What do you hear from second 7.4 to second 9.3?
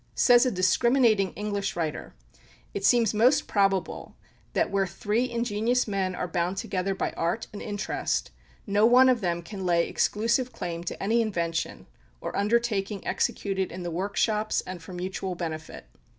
and interest, no one of